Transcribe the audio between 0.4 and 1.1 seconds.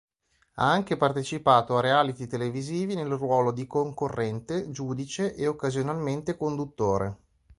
Ha anche